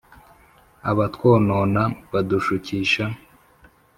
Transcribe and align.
abatwonona 0.89 1.81
badushukisha 2.11 3.03